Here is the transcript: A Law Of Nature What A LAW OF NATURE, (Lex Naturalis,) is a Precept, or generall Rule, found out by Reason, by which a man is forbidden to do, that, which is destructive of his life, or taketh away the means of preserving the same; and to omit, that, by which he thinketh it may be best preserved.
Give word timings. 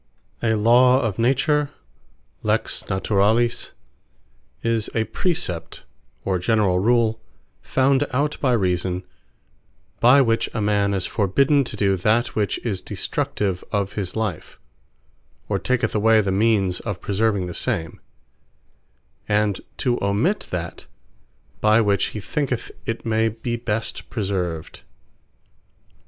A 0.41 0.55
Law 0.55 0.99
Of 1.03 1.19
Nature 1.19 1.69
What 1.69 1.69
A 1.69 1.69
LAW 1.69 1.73
OF 1.75 1.77
NATURE, 1.77 1.77
(Lex 2.41 2.89
Naturalis,) 2.89 3.71
is 4.63 4.89
a 4.95 5.03
Precept, 5.03 5.83
or 6.25 6.39
generall 6.39 6.79
Rule, 6.79 7.21
found 7.61 8.07
out 8.11 8.35
by 8.39 8.53
Reason, 8.53 9.03
by 9.99 10.19
which 10.19 10.49
a 10.55 10.59
man 10.59 10.95
is 10.95 11.05
forbidden 11.05 11.63
to 11.65 11.75
do, 11.77 11.95
that, 11.97 12.33
which 12.35 12.57
is 12.65 12.81
destructive 12.81 13.63
of 13.71 13.93
his 13.93 14.15
life, 14.15 14.57
or 15.47 15.59
taketh 15.59 15.93
away 15.93 16.19
the 16.19 16.31
means 16.31 16.79
of 16.79 16.99
preserving 16.99 17.45
the 17.45 17.53
same; 17.53 18.01
and 19.29 19.61
to 19.77 20.03
omit, 20.03 20.47
that, 20.49 20.87
by 21.59 21.79
which 21.79 22.05
he 22.07 22.19
thinketh 22.19 22.71
it 22.87 23.05
may 23.05 23.29
be 23.29 23.55
best 23.55 24.09
preserved. 24.09 24.81